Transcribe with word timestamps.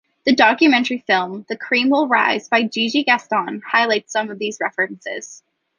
The 0.25 0.33
documentary 0.33 0.97
film 1.05 1.45
“The 1.47 1.55
Cream 1.55 1.91
Will 1.91 2.07
Rise” 2.07 2.49
by 2.49 2.63
Gigi 2.63 3.03
Gaston 3.03 3.61
highlights 3.63 4.11
some 4.11 4.31
of 4.31 4.39
these 4.39 4.57
references. 4.59 5.43